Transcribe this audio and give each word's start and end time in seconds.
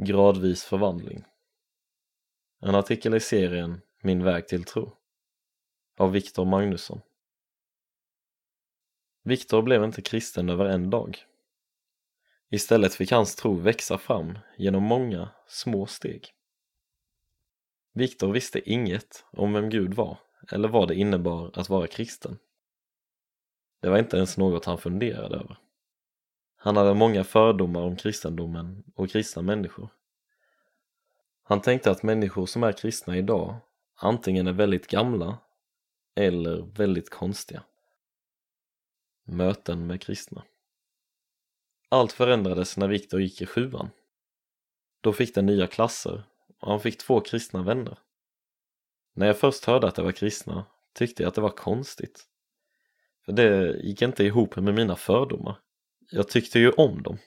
Gradvis 0.00 0.64
förvandling 0.64 1.24
En 2.60 2.74
artikel 2.74 3.14
i 3.14 3.20
serien 3.20 3.80
Min 4.02 4.24
väg 4.24 4.48
till 4.48 4.64
tro 4.64 4.96
av 5.96 6.12
Viktor 6.12 6.44
Magnusson 6.44 7.00
Viktor 9.22 9.62
blev 9.62 9.84
inte 9.84 10.02
kristen 10.02 10.48
över 10.48 10.64
en 10.64 10.90
dag. 10.90 11.18
Istället 12.50 12.94
fick 12.94 13.12
hans 13.12 13.36
tro 13.36 13.54
växa 13.54 13.98
fram 13.98 14.38
genom 14.56 14.82
många 14.82 15.30
små 15.46 15.86
steg. 15.86 16.28
Viktor 17.92 18.32
visste 18.32 18.70
inget 18.70 19.24
om 19.32 19.52
vem 19.52 19.70
Gud 19.70 19.94
var 19.94 20.18
eller 20.52 20.68
vad 20.68 20.88
det 20.88 20.94
innebar 20.94 21.50
att 21.54 21.68
vara 21.68 21.86
kristen. 21.86 22.38
Det 23.80 23.88
var 23.88 23.98
inte 23.98 24.16
ens 24.16 24.36
något 24.36 24.64
han 24.64 24.78
funderade 24.78 25.36
över. 25.36 25.67
Han 26.60 26.76
hade 26.76 26.94
många 26.94 27.24
fördomar 27.24 27.82
om 27.82 27.96
kristendomen 27.96 28.84
och 28.94 29.10
kristna 29.10 29.42
människor. 29.42 29.88
Han 31.42 31.60
tänkte 31.60 31.90
att 31.90 32.02
människor 32.02 32.46
som 32.46 32.62
är 32.62 32.72
kristna 32.72 33.16
idag 33.16 33.56
antingen 33.94 34.46
är 34.46 34.52
väldigt 34.52 34.86
gamla 34.86 35.38
eller 36.14 36.62
väldigt 36.62 37.10
konstiga. 37.10 37.62
Möten 39.24 39.86
med 39.86 40.02
kristna. 40.02 40.42
Allt 41.88 42.12
förändrades 42.12 42.76
när 42.76 42.88
Viktor 42.88 43.20
gick 43.20 43.42
i 43.42 43.46
sjuan. 43.46 43.90
Då 45.00 45.12
fick 45.12 45.34
den 45.34 45.46
nya 45.46 45.66
klasser 45.66 46.22
och 46.60 46.70
han 46.70 46.80
fick 46.80 46.98
två 46.98 47.20
kristna 47.20 47.62
vänner. 47.62 47.98
När 49.14 49.26
jag 49.26 49.38
först 49.38 49.64
hörde 49.64 49.86
att 49.86 49.94
det 49.94 50.02
var 50.02 50.12
kristna 50.12 50.64
tyckte 50.92 51.22
jag 51.22 51.28
att 51.28 51.34
det 51.34 51.40
var 51.40 51.50
konstigt. 51.50 52.24
För 53.24 53.32
det 53.32 53.80
gick 53.82 54.02
inte 54.02 54.24
ihop 54.24 54.56
med 54.56 54.74
mina 54.74 54.96
fördomar. 54.96 55.58
Jag 56.10 56.28
tyckte 56.28 56.58
ju 56.58 56.70
om 56.70 57.02
dem. 57.02 57.18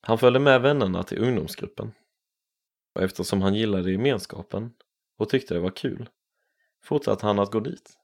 Han 0.00 0.18
följde 0.18 0.40
med 0.40 0.62
vännerna 0.62 1.02
till 1.02 1.18
ungdomsgruppen. 1.18 1.92
Och 2.94 3.02
eftersom 3.02 3.42
han 3.42 3.54
gillade 3.54 3.92
gemenskapen 3.92 4.74
och 5.18 5.28
tyckte 5.28 5.54
det 5.54 5.60
var 5.60 5.76
kul 5.76 6.08
fortsatte 6.84 7.26
han 7.26 7.38
att 7.38 7.52
gå 7.52 7.60
dit. 7.60 7.98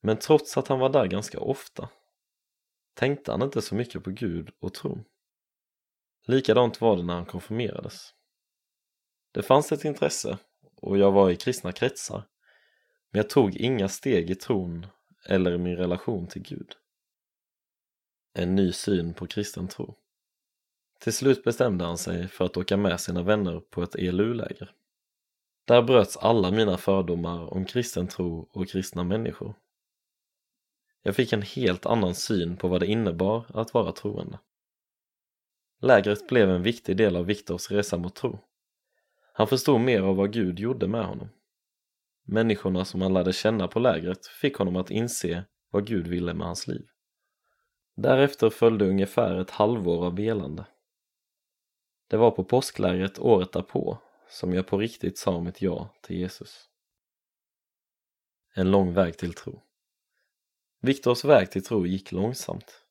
Men 0.00 0.18
trots 0.18 0.56
att 0.56 0.68
han 0.68 0.78
var 0.78 0.88
där 0.88 1.06
ganska 1.06 1.40
ofta 1.40 1.88
tänkte 2.94 3.30
han 3.30 3.42
inte 3.42 3.62
så 3.62 3.74
mycket 3.74 4.04
på 4.04 4.10
Gud 4.10 4.50
och 4.60 4.74
tron. 4.74 5.04
Likadant 6.26 6.80
var 6.80 6.96
det 6.96 7.02
när 7.02 7.14
han 7.14 7.26
konfirmerades. 7.26 8.14
Det 9.32 9.42
fanns 9.42 9.72
ett 9.72 9.84
intresse 9.84 10.38
och 10.76 10.98
jag 10.98 11.12
var 11.12 11.30
i 11.30 11.36
kristna 11.36 11.72
kretsar 11.72 12.26
men 13.10 13.18
jag 13.18 13.30
tog 13.30 13.56
inga 13.56 13.88
steg 13.88 14.30
i 14.30 14.34
tron 14.34 14.86
eller 15.26 15.52
i 15.52 15.58
min 15.58 15.76
relation 15.76 16.28
till 16.28 16.42
Gud. 16.42 16.74
En 18.32 18.56
ny 18.56 18.72
syn 18.72 19.14
på 19.14 19.26
kristen 19.26 19.68
tro. 19.68 19.94
Till 20.98 21.12
slut 21.12 21.44
bestämde 21.44 21.84
han 21.84 21.98
sig 21.98 22.28
för 22.28 22.44
att 22.44 22.56
åka 22.56 22.76
med 22.76 23.00
sina 23.00 23.22
vänner 23.22 23.60
på 23.60 23.82
ett 23.82 23.94
ELU-läger. 23.94 24.74
Där 25.64 25.82
bröts 25.82 26.16
alla 26.16 26.50
mina 26.50 26.78
fördomar 26.78 27.54
om 27.54 27.64
kristen 27.64 28.08
tro 28.08 28.48
och 28.52 28.68
kristna 28.68 29.04
människor. 29.04 29.54
Jag 31.02 31.16
fick 31.16 31.32
en 31.32 31.42
helt 31.42 31.86
annan 31.86 32.14
syn 32.14 32.56
på 32.56 32.68
vad 32.68 32.80
det 32.80 32.86
innebar 32.86 33.46
att 33.48 33.74
vara 33.74 33.92
troende. 33.92 34.38
Lägret 35.80 36.28
blev 36.28 36.50
en 36.50 36.62
viktig 36.62 36.96
del 36.96 37.16
av 37.16 37.26
Viktors 37.26 37.70
resa 37.70 37.98
mot 37.98 38.14
tro. 38.14 38.38
Han 39.32 39.46
förstod 39.46 39.80
mer 39.80 40.02
av 40.02 40.16
vad 40.16 40.32
Gud 40.32 40.58
gjorde 40.58 40.88
med 40.88 41.04
honom. 41.04 41.28
Människorna 42.24 42.84
som 42.84 43.02
han 43.02 43.12
lärde 43.12 43.32
känna 43.32 43.68
på 43.68 43.78
lägret 43.78 44.26
fick 44.26 44.56
honom 44.56 44.76
att 44.76 44.90
inse 44.90 45.44
vad 45.70 45.86
Gud 45.86 46.06
ville 46.06 46.34
med 46.34 46.46
hans 46.46 46.66
liv. 46.66 46.86
Därefter 48.02 48.50
följde 48.50 48.88
ungefär 48.88 49.40
ett 49.40 49.50
halvår 49.50 50.06
av 50.06 50.16
velande. 50.16 50.66
Det 52.08 52.16
var 52.16 52.30
på 52.30 52.44
påsklägret 52.44 53.18
året 53.18 53.52
därpå 53.52 53.98
som 54.28 54.52
jag 54.52 54.66
på 54.66 54.78
riktigt 54.78 55.18
sa 55.18 55.40
mitt 55.40 55.62
ja 55.62 55.94
till 56.02 56.16
Jesus. 56.16 56.68
En 58.54 58.70
lång 58.70 58.94
väg 58.94 59.18
till 59.18 59.34
tro. 59.34 59.62
Viktors 60.80 61.24
väg 61.24 61.50
till 61.50 61.64
tro 61.64 61.86
gick 61.86 62.12
långsamt. 62.12 62.84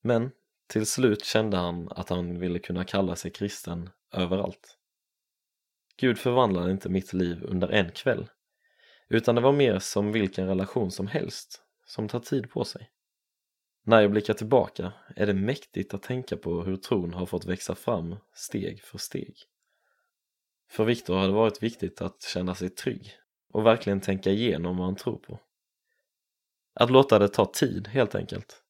Men 0.00 0.30
till 0.66 0.86
slut 0.86 1.24
kände 1.24 1.56
han 1.56 1.88
att 1.88 2.08
han 2.08 2.38
ville 2.38 2.58
kunna 2.58 2.84
kalla 2.84 3.16
sig 3.16 3.30
kristen 3.30 3.90
överallt. 4.12 4.78
Gud 5.96 6.18
förvandlade 6.18 6.70
inte 6.70 6.88
mitt 6.88 7.12
liv 7.12 7.44
under 7.44 7.68
en 7.68 7.90
kväll 7.90 8.30
utan 9.08 9.34
det 9.34 9.40
var 9.40 9.52
mer 9.52 9.78
som 9.78 10.12
vilken 10.12 10.46
relation 10.46 10.90
som 10.90 11.06
helst 11.06 11.62
som 11.86 12.08
tar 12.08 12.20
tid 12.20 12.50
på 12.50 12.64
sig. 12.64 12.90
När 13.86 14.00
jag 14.00 14.10
blickar 14.10 14.34
tillbaka 14.34 14.92
är 15.16 15.26
det 15.26 15.34
mäktigt 15.34 15.94
att 15.94 16.02
tänka 16.02 16.36
på 16.36 16.62
hur 16.62 16.76
tron 16.76 17.14
har 17.14 17.26
fått 17.26 17.44
växa 17.44 17.74
fram 17.74 18.16
steg 18.34 18.82
för 18.82 18.98
steg. 18.98 19.36
För 20.70 20.84
Viktor 20.84 21.16
har 21.16 21.26
det 21.26 21.34
varit 21.34 21.62
viktigt 21.62 22.00
att 22.00 22.22
känna 22.22 22.54
sig 22.54 22.70
trygg 22.70 23.12
och 23.52 23.66
verkligen 23.66 24.00
tänka 24.00 24.30
igenom 24.30 24.76
vad 24.76 24.86
han 24.86 24.96
tror 24.96 25.18
på. 25.18 25.40
Att 26.74 26.90
låta 26.90 27.18
det 27.18 27.28
ta 27.28 27.44
tid 27.44 27.88
helt 27.88 28.14
enkelt. 28.14 28.62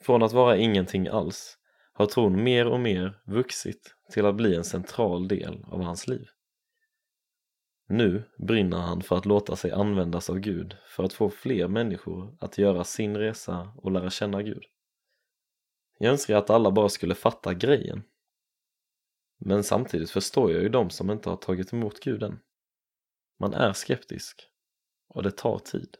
Från 0.00 0.22
att 0.22 0.32
vara 0.32 0.56
ingenting 0.56 1.08
alls 1.08 1.58
har 1.92 2.06
tron 2.06 2.42
mer 2.44 2.66
och 2.66 2.80
mer 2.80 3.20
vuxit 3.24 3.94
till 4.10 4.26
att 4.26 4.36
bli 4.36 4.56
en 4.56 4.64
central 4.64 5.28
del 5.28 5.64
av 5.64 5.82
hans 5.82 6.08
liv. 6.08 6.28
Nu 7.86 8.24
brinner 8.38 8.76
han 8.76 9.02
för 9.02 9.16
att 9.16 9.26
låta 9.26 9.56
sig 9.56 9.70
användas 9.70 10.30
av 10.30 10.38
Gud 10.38 10.76
för 10.86 11.04
att 11.04 11.12
få 11.12 11.30
fler 11.30 11.68
människor 11.68 12.36
att 12.40 12.58
göra 12.58 12.84
sin 12.84 13.16
resa 13.16 13.72
och 13.76 13.92
lära 13.92 14.10
känna 14.10 14.42
Gud. 14.42 14.64
Jag 15.98 16.12
önskar 16.12 16.36
att 16.36 16.50
alla 16.50 16.70
bara 16.70 16.88
skulle 16.88 17.14
fatta 17.14 17.54
grejen. 17.54 18.02
Men 19.38 19.64
samtidigt 19.64 20.10
förstår 20.10 20.52
jag 20.52 20.62
ju 20.62 20.68
de 20.68 20.90
som 20.90 21.10
inte 21.10 21.30
har 21.30 21.36
tagit 21.36 21.72
emot 21.72 22.00
Gud 22.00 22.22
än. 22.22 22.38
Man 23.38 23.54
är 23.54 23.72
skeptisk 23.72 24.48
och 25.08 25.22
det 25.22 25.30
tar 25.30 25.58
tid. 25.58 25.96